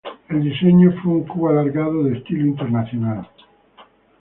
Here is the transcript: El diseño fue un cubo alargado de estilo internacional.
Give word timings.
El 0.29 0.41
diseño 0.43 0.91
fue 1.03 1.11
un 1.13 1.23
cubo 1.27 1.49
alargado 1.49 2.05
de 2.05 2.17
estilo 2.17 2.47
internacional. 2.47 3.29